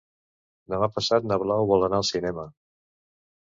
Demà 0.75 0.89
passat 0.95 1.29
na 1.33 1.39
Blau 1.45 1.69
vol 1.75 1.87
anar 1.91 2.03
al 2.03 2.09
cinema. 2.13 2.51